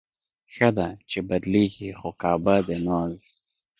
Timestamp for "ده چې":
0.77-1.19